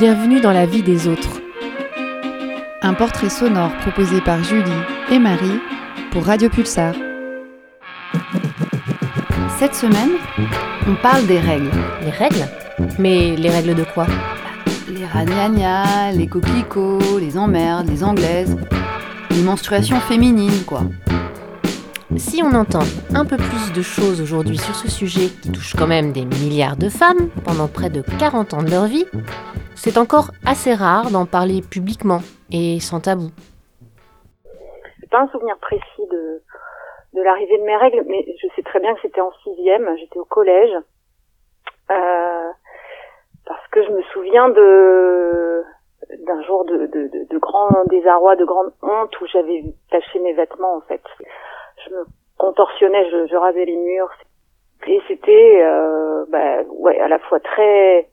[0.00, 1.40] Bienvenue dans la vie des autres.
[2.82, 4.70] Un portrait sonore proposé par Julie
[5.10, 5.58] et Marie
[6.12, 6.94] pour Radio Pulsar.
[9.58, 10.10] Cette semaine,
[10.86, 11.72] on parle des règles.
[12.02, 12.46] Les règles?
[13.00, 14.06] Mais les règles de quoi?
[14.88, 18.56] Les ragnagnas, les coquelicots, les emmerdes, les anglaises,
[19.32, 20.82] les menstruations féminines, quoi.
[22.16, 22.84] Si on entend
[23.14, 26.76] un peu plus de choses aujourd'hui sur ce sujet qui touche quand même des milliards
[26.76, 29.04] de femmes pendant près de 40 ans de leur vie,
[29.78, 32.20] c'est encore assez rare d'en parler publiquement
[32.52, 33.30] et sans tabou.
[35.10, 36.42] Pas un souvenir précis de,
[37.14, 40.18] de l'arrivée de mes règles, mais je sais très bien que c'était en sixième, j'étais
[40.18, 40.74] au collège,
[41.90, 42.50] euh,
[43.46, 45.64] parce que je me souviens de
[46.26, 50.32] d'un jour de, de, de, de grand désarroi, de grande honte où j'avais taché mes
[50.32, 51.02] vêtements en fait
[51.86, 52.04] je me
[52.36, 54.10] contorsionnais, je, je rasais les murs.
[54.86, 58.08] Et c'était euh, bah, ouais, à la fois très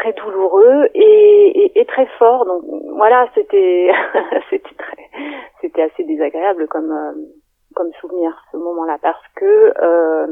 [0.00, 2.46] très douloureux et, et, et, très fort.
[2.46, 2.62] Donc
[2.96, 3.92] voilà, c'était
[4.50, 5.08] c'était très
[5.60, 7.12] c'était assez désagréable comme euh,
[7.74, 10.26] comme souvenir ce moment-là parce que euh,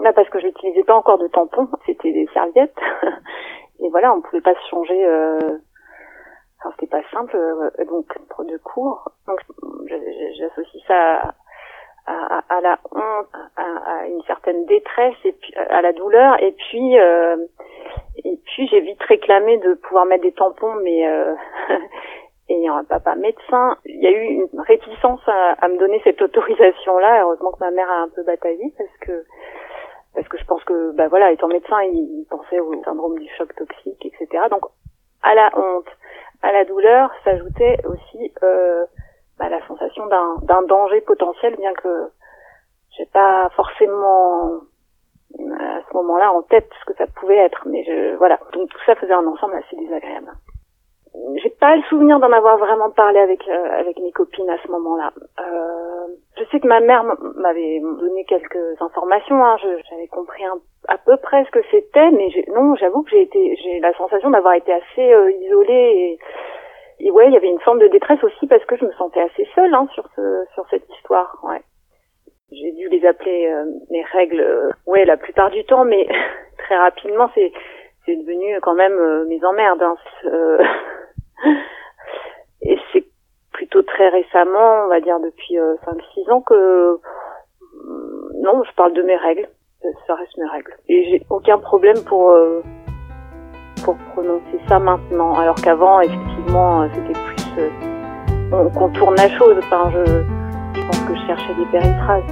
[0.00, 2.76] là parce que je n'utilisais pas encore de tampons, c'était des serviettes
[3.80, 5.06] et voilà, on pouvait pas se changer.
[5.06, 5.38] Euh,
[6.58, 8.06] enfin, c'était pas simple euh, donc
[8.46, 9.10] de cours.
[9.28, 9.40] Donc
[10.36, 11.34] j'associe ça
[12.06, 16.42] à, à, à, la honte, à, à, une certaine détresse et puis à la douleur
[16.42, 17.36] et puis euh,
[18.56, 21.34] j'ai vite réclamé de pouvoir mettre des tampons mais euh,
[22.48, 26.20] ayant un papa médecin, il y a eu une réticence à, à me donner cette
[26.22, 27.22] autorisation là.
[27.22, 29.24] Heureusement que ma mère a un peu bataillé parce que
[30.14, 33.28] parce que je pense que bah voilà étant médecin il, il pensait au syndrome du
[33.36, 34.44] choc toxique etc.
[34.50, 34.62] Donc
[35.22, 35.88] à la honte,
[36.42, 38.84] à la douleur s'ajoutait aussi euh,
[39.38, 42.10] bah, la sensation d'un danger potentiel, bien que
[42.96, 44.60] j'ai pas forcément
[45.40, 48.38] à ce moment-là en tête ce que ça pouvait être, mais je, voilà.
[48.52, 50.30] Donc tout ça faisait un ensemble assez désagréable.
[51.36, 54.70] J'ai pas le souvenir d'en avoir vraiment parlé avec euh, avec mes copines à ce
[54.72, 55.12] moment-là.
[55.40, 56.06] Euh,
[56.36, 57.04] je sais que ma mère
[57.36, 59.44] m'avait donné quelques informations.
[59.44, 59.56] Hein,
[59.90, 60.42] J'avais compris
[60.88, 64.30] à peu près ce que c'était, mais non, j'avoue que j'ai été, j'ai la sensation
[64.30, 66.18] d'avoir été assez euh, isolée
[66.98, 68.92] et, et ouais, il y avait une forme de détresse aussi parce que je me
[68.92, 71.38] sentais assez seule hein, sur ce sur cette histoire.
[71.44, 71.62] Ouais.
[72.54, 76.06] J'ai dû les appeler euh, mes règles, euh, ouais, la plupart du temps, mais
[76.58, 77.52] très rapidement, c'est
[78.06, 79.82] c'est devenu quand même euh, mes emmerdes.
[79.82, 79.96] Hein.
[82.62, 83.04] et c'est
[83.52, 86.98] plutôt très récemment, on va dire depuis 5-6 ans que
[88.40, 89.48] non, je parle de mes règles
[90.06, 90.72] ça reste mes règles.
[90.88, 92.62] Et j'ai aucun problème pour euh,
[93.84, 97.70] pour prononcer ça maintenant, alors qu'avant, effectivement, euh, c'était plus euh,
[98.52, 99.56] on contourne la chose.
[99.58, 100.33] Enfin, je,
[100.74, 102.22] je que je cherchais des périphrases.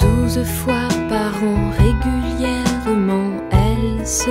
[0.00, 4.30] Douze fois par an, régulièrement, elle se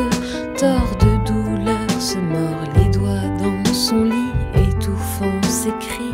[0.58, 6.14] tord de douleur, se mord les doigts dans son lit, étouffant ses cris.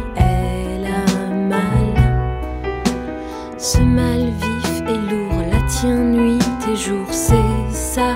[3.61, 6.39] Ce mal vif et lourd la tient nuit
[6.72, 7.35] et jour, c'est
[7.72, 8.16] ça,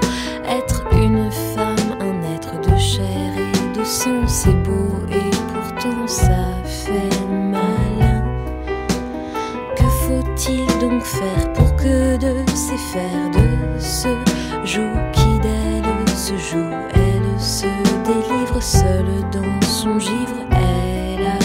[0.50, 4.26] être une femme, un être de chair et de sang,
[11.14, 14.10] faire pour que de ces fers de ce
[14.66, 17.68] jour qui d'elle se joue, elle se
[18.06, 21.44] délivre seule dans son givre, elle a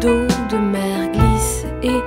[0.00, 2.00] d'eau de mer glisse et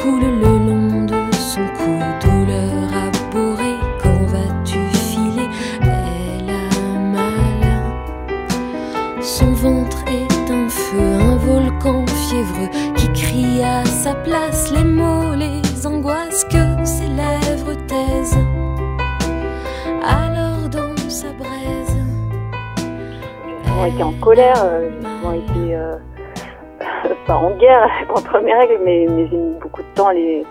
[0.00, 2.00] coule le long de son cou.
[2.20, 5.48] Douleur abhorrée, quand vas-tu filer?
[5.82, 7.62] Elle a mal.
[9.22, 15.34] Son ventre est un feu, un volcan fiévreux qui crie à sa place les mots,
[15.36, 18.38] les angoisses que ses lèvres taisent.
[20.02, 21.96] Alors dans sa braise.
[23.66, 25.76] Ils ont été en colère, euh, ils ont été.
[25.76, 25.96] Euh
[27.32, 30.44] en guerre contre mes règles, mais, mais j'ai mis beaucoup de temps à les,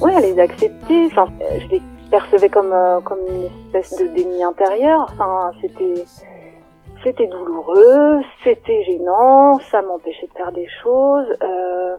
[0.00, 1.06] ouais, à les accepter.
[1.06, 1.28] Enfin,
[1.60, 5.06] je les percevais comme, euh, comme une espèce de déni intérieur.
[5.12, 6.04] Enfin, c'était,
[7.02, 11.36] c'était douloureux, c'était gênant, ça m'empêchait de faire des choses.
[11.42, 11.96] Euh,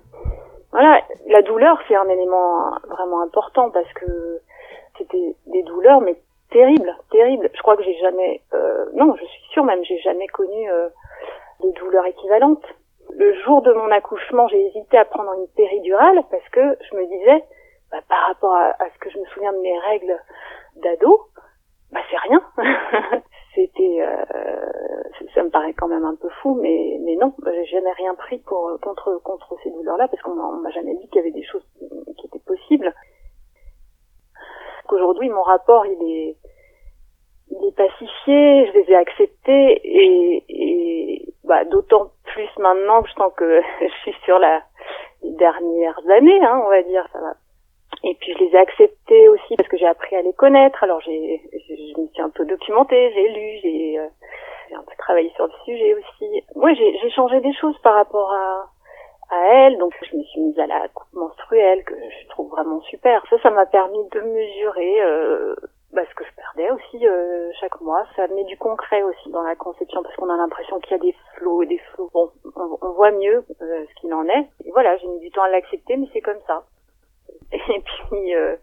[0.72, 4.40] voilà, la douleur, c'est un élément vraiment important parce que
[4.98, 6.16] c'était des douleurs, mais
[6.52, 7.50] terribles, terribles.
[7.54, 10.90] Je crois que j'ai jamais, euh, non, je suis sûre même, j'ai jamais connu euh,
[11.62, 12.64] de douleur équivalente
[13.16, 17.06] le jour de mon accouchement, j'ai hésité à prendre une péridurale parce que je me
[17.06, 17.44] disais,
[17.92, 20.20] bah, par rapport à, ce que je me souviens de mes règles
[20.78, 21.22] d'ado,
[21.92, 22.42] bah c'est rien.
[23.56, 27.92] C'était, euh, ça me paraît quand même un peu fou, mais mais non, je n'ai
[27.94, 31.32] rien pris pour contre contre ces douleurs-là parce qu'on m'a jamais dit qu'il y avait
[31.32, 31.66] des choses
[32.18, 32.94] qui étaient possibles.
[34.88, 36.38] Qu'aujourd'hui mon rapport il est
[37.50, 43.16] il est pacifié, je les ai acceptés et, et bah, d'autant plus maintenant que je
[43.36, 44.62] que je suis sur la
[45.24, 47.34] les dernières années, hein, on va dire, ça va.
[48.04, 50.84] Et puis je les ai acceptés aussi parce que j'ai appris à les connaître.
[50.84, 54.08] Alors j'ai, je me suis un peu documentée, j'ai lu, j'ai, euh,
[54.70, 56.44] j'ai un peu travaillé sur le sujet aussi.
[56.56, 58.68] Moi, j'ai, j'ai changé des choses par rapport à
[59.30, 62.80] à elle, donc je me suis mise à la coupe menstruelle que je trouve vraiment
[62.84, 63.22] super.
[63.30, 65.56] Ça, ça m'a permis de mesurer euh,
[65.94, 68.06] bah, ce que je perdais aussi euh, chaque mois.
[68.16, 71.04] Ça met du concret aussi dans la conception parce qu'on a l'impression qu'il y a
[71.04, 72.10] des flots et des flots.
[72.14, 74.50] Bon, on, voit mieux euh, ce qu'il en est.
[74.66, 76.64] Et voilà, j'ai mis du temps à l'accepter, mais c'est comme ça.
[77.52, 78.56] Et puis, euh,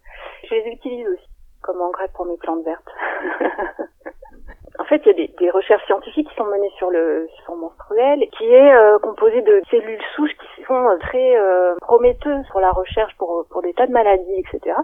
[0.49, 1.29] je les utilise aussi
[1.63, 2.91] comme engrais pour mes plantes vertes.
[4.79, 7.57] en fait, il y a des, des, recherches scientifiques qui sont menées sur le sur
[7.57, 11.39] menstruel, qui est composé de cellules souches qui sont très
[11.81, 14.77] prometteuses pour la recherche pour pour des tas de maladies, etc.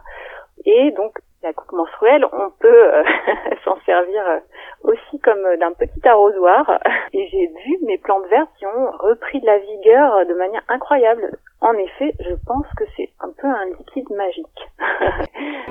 [0.64, 3.02] Et donc la coupe menstruelle, on peut euh,
[3.64, 4.38] s'en servir euh,
[4.84, 6.78] aussi comme d'un petit arrosoir.
[7.12, 11.30] Et j'ai vu mes plantes vertes qui ont repris de la vigueur de manière incroyable.
[11.60, 14.46] En effet, je pense que c'est un peu un liquide magique.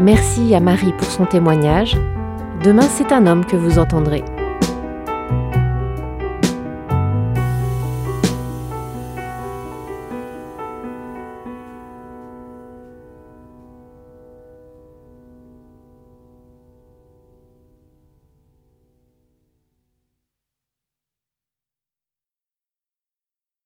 [0.00, 1.96] Merci à Marie pour son témoignage.
[2.64, 4.24] Demain, c'est un homme que vous entendrez.